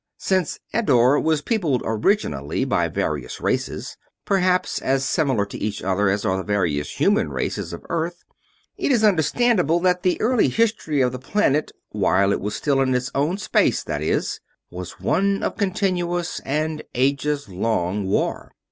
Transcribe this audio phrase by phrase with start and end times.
[0.17, 6.25] Since Eddore was peopled originally by various races, perhaps as similar to each other as
[6.25, 8.23] are the various human races of Earth,
[8.77, 12.95] it is understandable that the early history of the planet while it was still in
[12.95, 14.39] its own space, that is
[14.71, 18.53] was one of continuous and ages long war.